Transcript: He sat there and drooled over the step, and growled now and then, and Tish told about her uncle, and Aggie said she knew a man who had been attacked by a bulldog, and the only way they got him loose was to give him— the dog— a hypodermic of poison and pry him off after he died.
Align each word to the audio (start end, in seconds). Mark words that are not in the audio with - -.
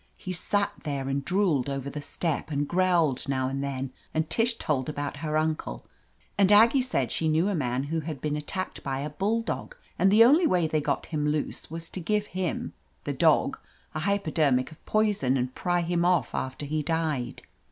He 0.17 0.33
sat 0.33 0.71
there 0.83 1.07
and 1.07 1.23
drooled 1.23 1.69
over 1.69 1.87
the 1.87 2.01
step, 2.01 2.49
and 2.49 2.67
growled 2.67 3.29
now 3.29 3.47
and 3.47 3.63
then, 3.63 3.91
and 4.15 4.27
Tish 4.27 4.55
told 4.57 4.89
about 4.89 5.17
her 5.17 5.37
uncle, 5.37 5.85
and 6.39 6.51
Aggie 6.51 6.81
said 6.81 7.11
she 7.11 7.29
knew 7.29 7.49
a 7.49 7.53
man 7.53 7.83
who 7.83 7.99
had 7.99 8.19
been 8.19 8.35
attacked 8.35 8.81
by 8.81 9.01
a 9.01 9.11
bulldog, 9.11 9.75
and 9.99 10.09
the 10.09 10.23
only 10.23 10.47
way 10.47 10.65
they 10.65 10.81
got 10.81 11.05
him 11.05 11.27
loose 11.27 11.69
was 11.69 11.87
to 11.91 11.99
give 11.99 12.25
him— 12.33 12.73
the 13.03 13.13
dog— 13.13 13.59
a 13.93 13.99
hypodermic 13.99 14.71
of 14.71 14.83
poison 14.87 15.37
and 15.37 15.53
pry 15.53 15.81
him 15.81 16.03
off 16.03 16.33
after 16.33 16.65
he 16.65 16.81
died. 16.81 17.43